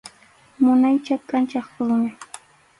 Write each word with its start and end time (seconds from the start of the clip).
Munaycha 0.63 1.15
kʼanchaq 1.27 1.67
rumi. 1.85 2.11